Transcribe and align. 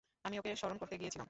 আমি 0.25 0.35
ওকে 0.37 0.49
স্মরণ 0.55 0.77
করতে 0.77 0.95
গিয়েছিলাম। 0.97 1.19